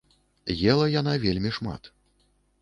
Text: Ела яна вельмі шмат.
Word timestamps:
Ела 0.73 0.87
яна 0.93 1.13
вельмі 1.27 1.53
шмат. 1.59 1.93